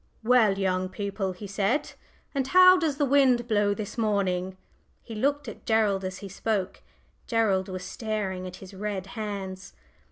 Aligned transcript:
"Well, 0.23 0.57
young 0.57 0.89
people," 0.89 1.31
he 1.33 1.45
said, 1.45 1.93
"and 2.33 2.47
how 2.47 2.75
does 2.75 2.97
the 2.97 3.05
wind 3.05 3.47
blow 3.47 3.75
this 3.75 3.99
morning?" 3.99 4.57
He 5.03 5.13
looked 5.13 5.47
at 5.47 5.63
Gerald 5.63 6.03
as 6.03 6.17
he 6.25 6.27
spoke. 6.27 6.81
Gerald 7.27 7.69
was 7.69 7.83
staring 7.83 8.47
at 8.47 8.55
his 8.55 8.73
red 8.73 9.05
hands. 9.13 9.73